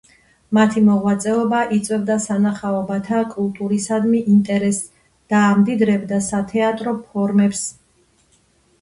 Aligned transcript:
მათი 0.57 0.81
მოღვაწეობა 0.85 1.59
იწვევდა 1.77 2.15
სანახაობათა 2.23 3.21
კულტურისადმი 3.35 4.25
ინტერესს 4.39 4.91
და 5.35 5.45
ამდიდრებდა 5.53 6.23
სათეატრო 6.33 6.99
ფორმებს. 7.07 7.67